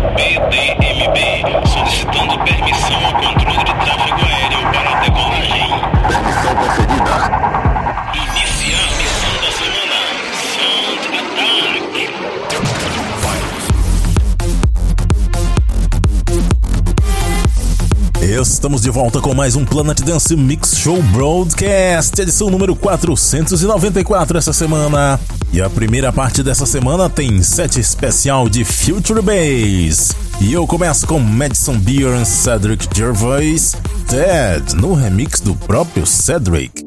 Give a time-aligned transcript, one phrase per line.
[0.00, 1.18] PDMB,
[1.66, 5.68] solicitando permissão ao controle de tráfego aéreo para a decolagem.
[6.08, 7.14] Permissão concedida.
[8.14, 9.98] Iniciar missão da semana.
[10.54, 11.04] Sound
[18.20, 18.42] Attack.
[18.42, 24.52] Estamos de volta com mais um Planet Dance Mix Show Broadcast, edição número 494 essa
[24.52, 25.18] semana.
[25.56, 30.14] E a primeira parte dessa semana tem set especial de Future Bass.
[30.38, 33.74] E eu começo com Madison Beer e Cedric Gervais,
[34.06, 36.84] Dead, no remix do próprio Cedric.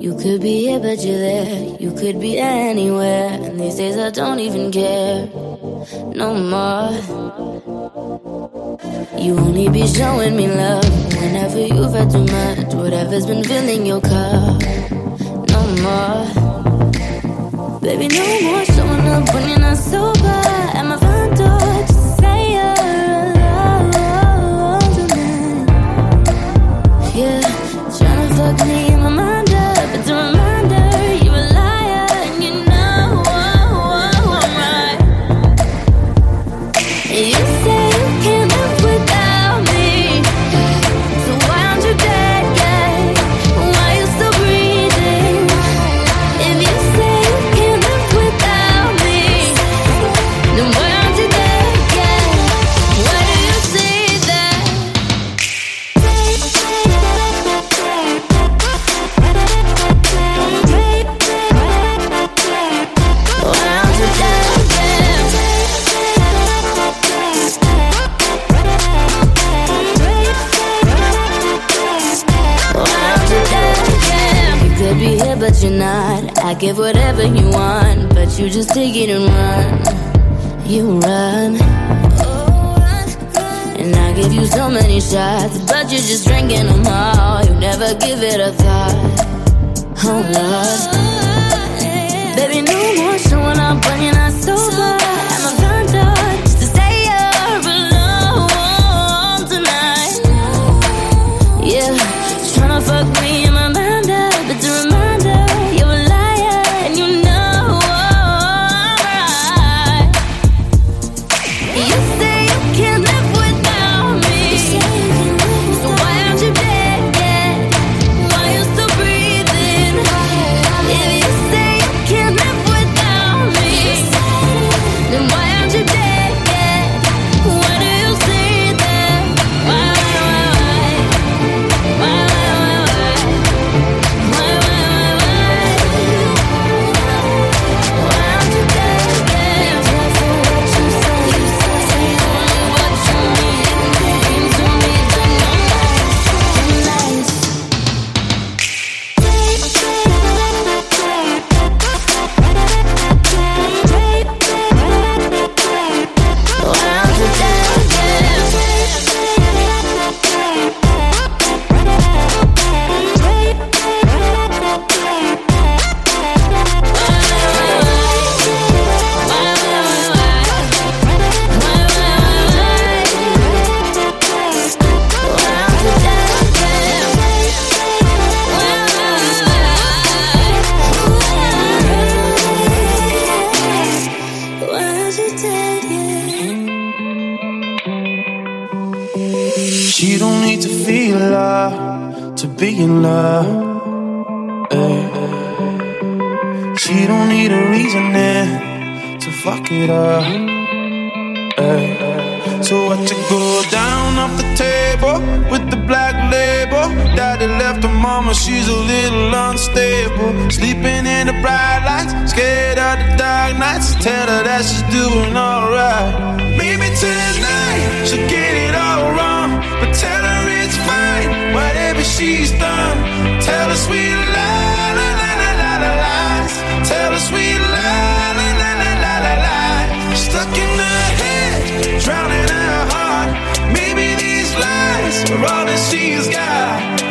[0.00, 1.76] You could be here, but you're there.
[1.80, 3.34] You could be anywhere.
[3.44, 5.28] And these days I don't even care.
[6.14, 7.27] No more.
[9.20, 12.72] You only be showing me love whenever you've had too much.
[12.74, 14.62] Whatever's been filling your cup.
[15.50, 17.80] No more.
[17.80, 20.40] Baby, no more showing up when you're not sober.
[20.78, 21.97] At my front door,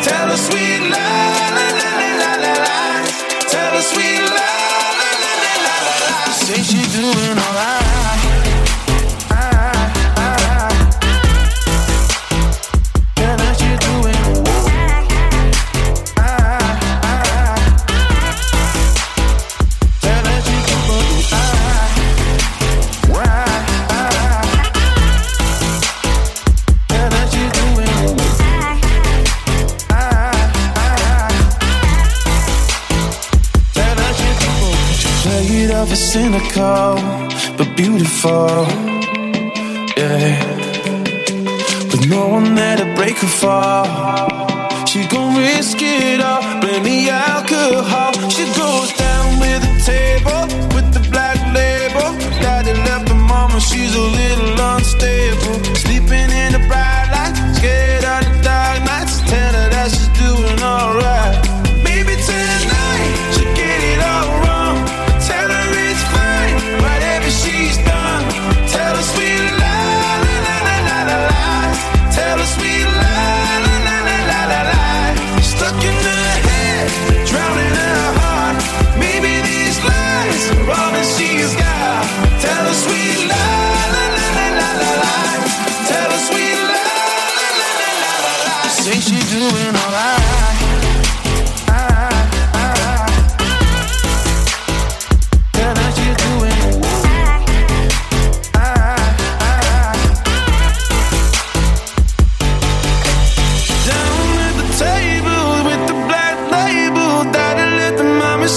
[0.07, 2.77] Tell a sweet lie, la la la la la la.
[3.51, 6.31] Tell a sweet lie, la la la la la.
[6.31, 7.86] Say she doing alright.
[36.57, 38.96] But beautiful.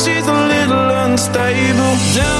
[0.05, 1.95] She's a little unstable.
[2.15, 2.40] Down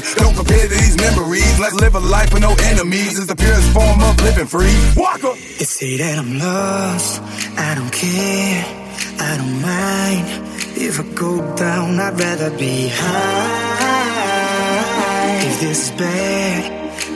[0.00, 1.58] Don't compare to these memories.
[1.60, 3.18] Let's live a life with no enemies.
[3.18, 4.74] It's the purest form of living free.
[4.96, 5.34] Walker.
[5.58, 7.20] They say that I'm lost.
[7.58, 8.64] I don't care.
[9.20, 10.24] I don't mind.
[10.76, 13.82] If I go down, I'd rather be high.
[15.44, 16.62] If this is bad,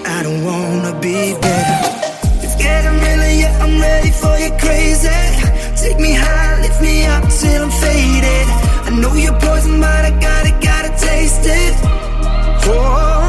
[0.06, 1.78] I don't wanna be better.
[2.44, 5.08] It's getting really, yeah, I'm ready for you crazy.
[5.82, 8.46] Take me high, lift me up till I'm faded.
[8.86, 11.95] I know you're poison, but I gotta, gotta taste it.
[12.68, 13.25] 我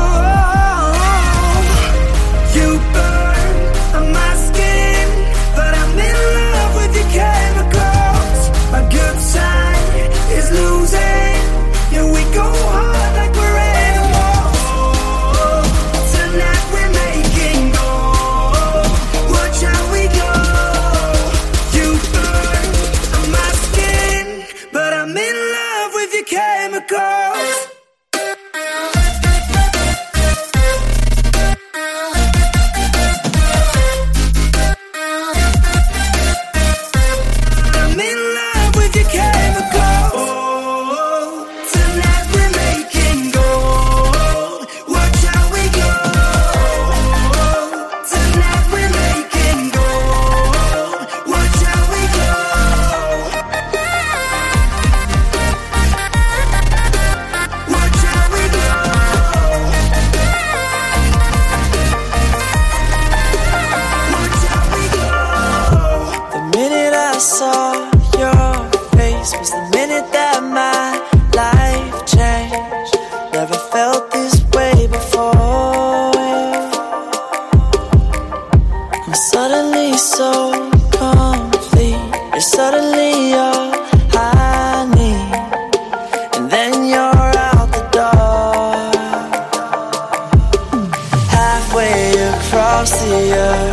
[92.79, 93.71] Excelsior.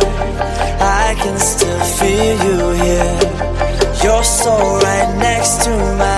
[0.81, 3.19] I can still feel you here.
[4.03, 6.14] You're so right next to me.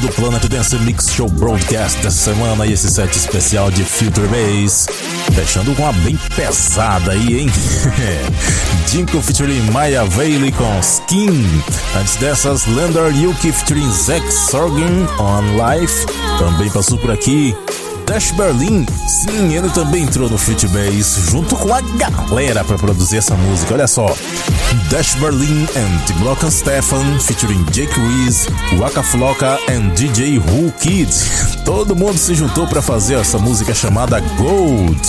[0.00, 4.86] Do Planet Dance Mix Show Broadcast dessa semana e esse set especial de Future Bass.
[5.34, 7.50] Fechando com uma bem pesada aí, hein?
[8.88, 11.62] Jinko featuring Maya Bailey com Skin.
[11.98, 16.06] Antes dessas, Lander Yuki featuring Zack Sorgen on Life.
[16.38, 17.54] Também passou por aqui
[18.10, 23.18] Dash Berlin, sim, ele também entrou no Future Bass junto com a galera para produzir
[23.18, 23.74] essa música.
[23.74, 24.12] Olha só,
[24.88, 31.08] Dash Berlin and Block and Stefan featuring Jake Reese, Waka Flocka and DJ Who Kid.
[31.64, 35.00] Todo mundo se juntou para fazer essa música chamada Gold.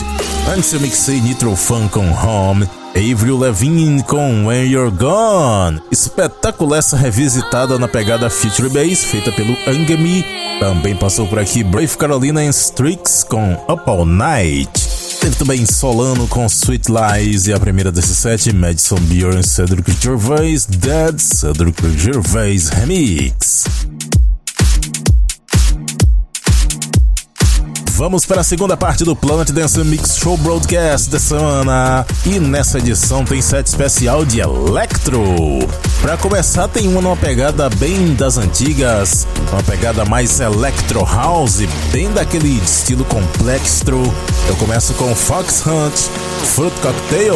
[0.53, 2.67] Antes eu mixei Nitro Fun com Home.
[2.95, 5.81] Avril Lavigne com When You're Gone.
[5.91, 10.25] Espetacular essa revisitada na pegada Future Bass, feita pelo Angami.
[10.59, 14.80] Também passou por aqui Brave Carolina and Strix com Up All Night.
[15.21, 20.65] Teve também Solano com Sweet Lies e a primeira desses sete, Madison Beer Cedric Gervais,
[20.65, 23.65] Dead Cedric Gervais Remix.
[28.01, 32.03] Vamos para a segunda parte do Planet Dance Mix Show Broadcast da semana.
[32.25, 35.23] E nessa edição tem set especial de Electro.
[36.01, 41.59] Para começar, tem uma numa pegada bem das antigas, uma pegada mais Electro House,
[41.91, 43.83] bem daquele estilo complexo.
[44.47, 45.93] Eu começo com Fox Hunt,
[46.55, 47.35] Fruit Cocktail.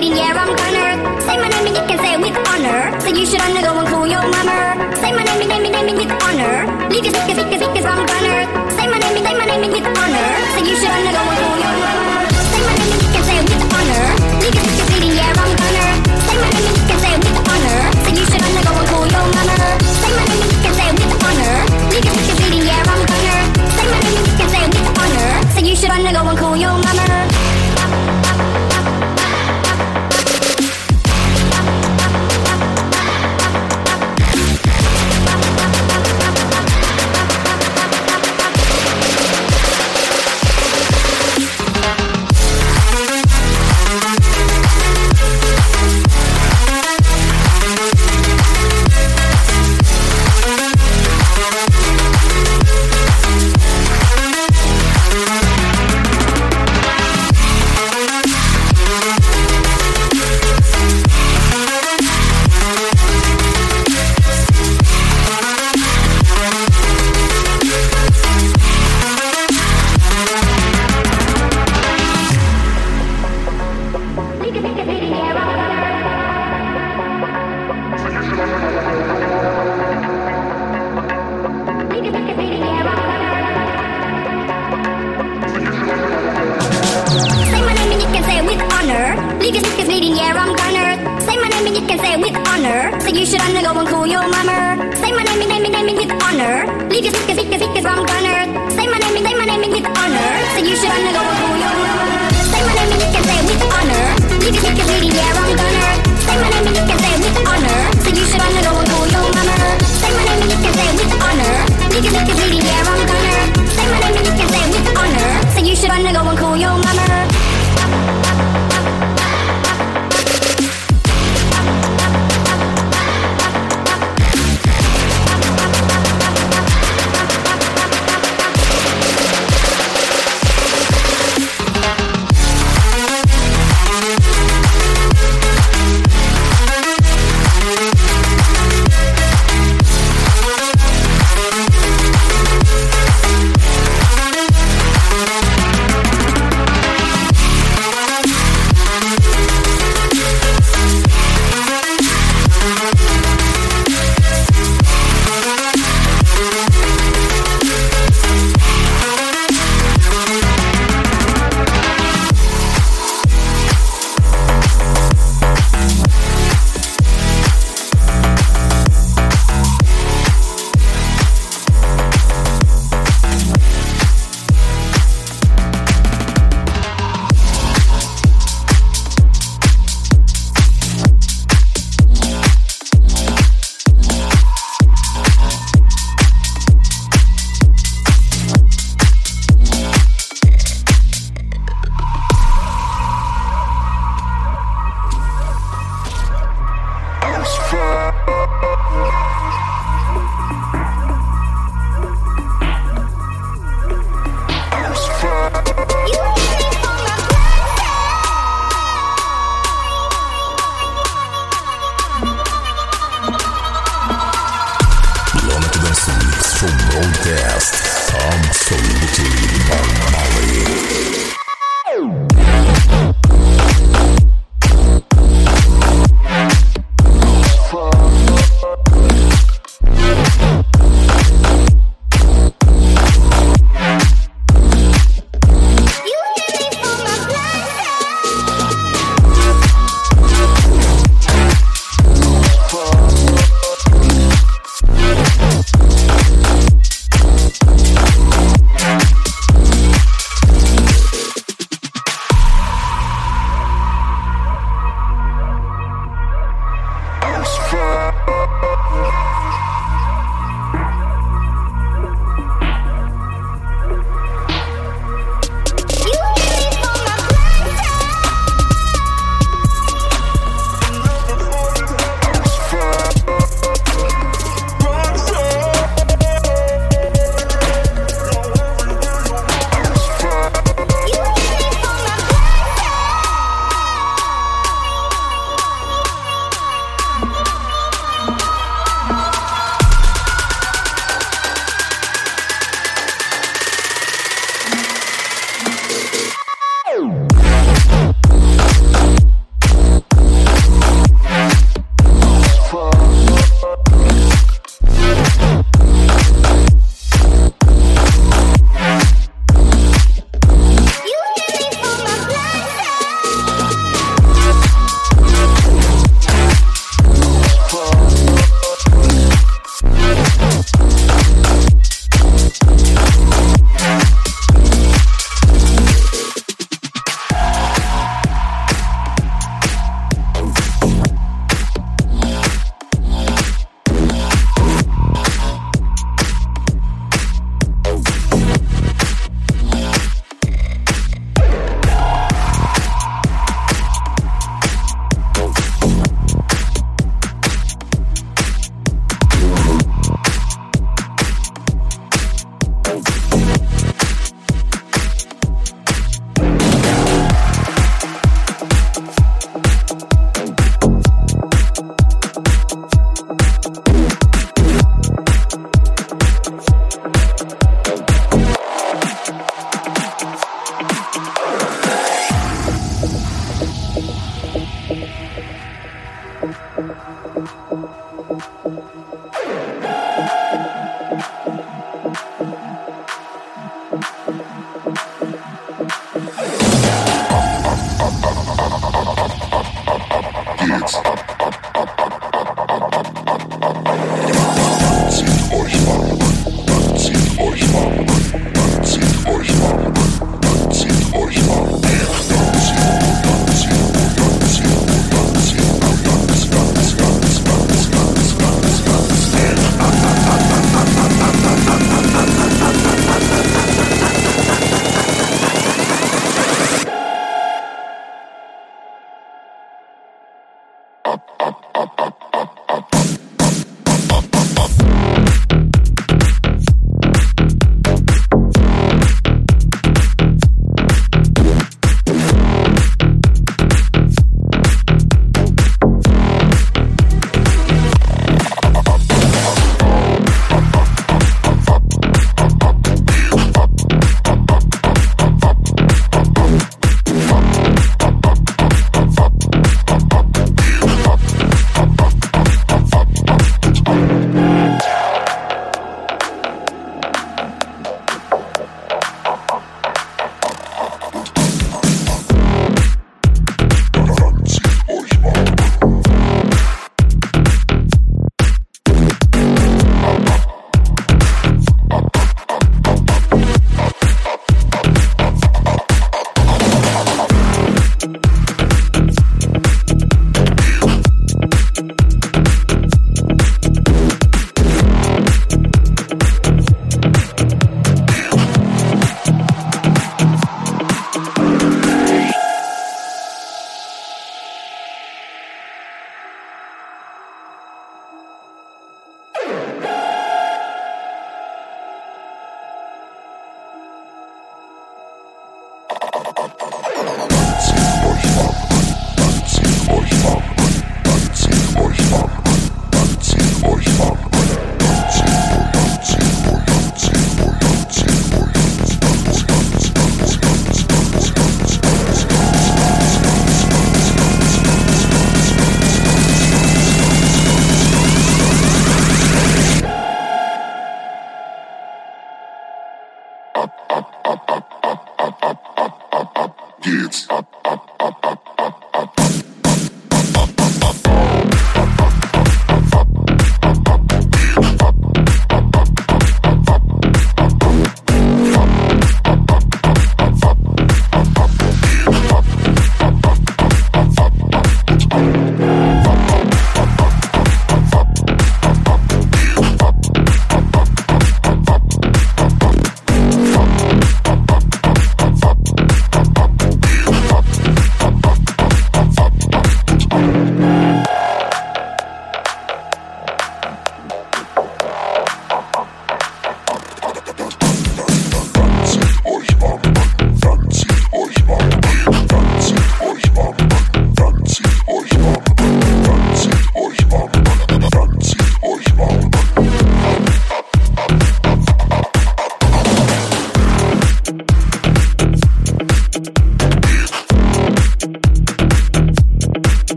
[0.00, 3.00] bleeding, yeah, I'm gonna Say my name and you can say it with honor.
[3.00, 4.45] So you should undergo and call your mama
[95.86, 96.88] claiming with honor.
[96.88, 98.35] Leave your speakers, speakers, speakers from gunner.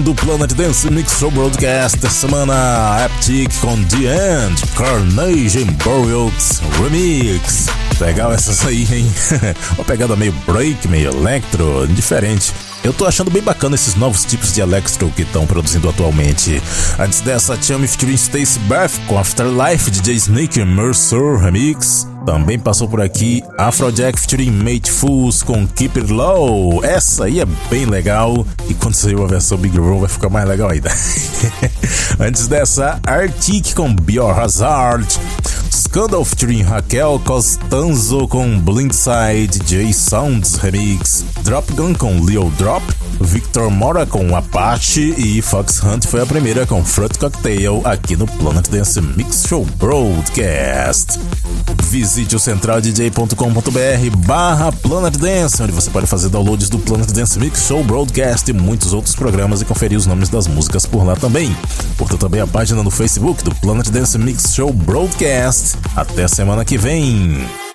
[0.00, 7.66] Fechando o Planet Dance Mix Show Broadcast semana, Aptic com The End, Carnage Boreals Remix.
[8.00, 9.06] Legal essas aí, hein?
[9.76, 12.52] Uma pegada meio break, meio electro, diferente.
[12.82, 16.62] Eu tô achando bem bacana esses novos tipos de electro que estão produzindo atualmente.
[16.98, 22.09] Antes dessa, Chummy featuring Stacy Beth com Afterlife, DJ Snake Mercer Remix.
[22.30, 26.84] Também passou por aqui Afrojack featuring Mate Fools com Keep It Low.
[26.84, 28.46] Essa aí é bem legal.
[28.68, 30.92] E quando sair a versão Big Room vai ficar mais legal ainda.
[32.20, 35.08] Antes dessa, Arctic com Biohazard.
[35.72, 42.84] Scandal featuring Raquel Costanzo com Blindside, J Sounds Remix, Drop Gun com Leo Drop,
[43.20, 48.26] Victor Mora com Apache e Fox Hunt foi a primeira com Fruit Cocktail aqui no
[48.26, 51.18] Planet Dance Mix Show Broadcast.
[51.84, 57.66] Visite o centraldj.com.br barra Planet Dance, onde você pode fazer downloads do Planet Dance Mix
[57.66, 61.54] Show Broadcast e muitos outros programas e conferir os nomes das músicas por lá também.
[61.98, 65.76] Curta também a página no Facebook do Planet Dance Mix Show Broadcast.
[65.94, 67.69] Até semana que vem!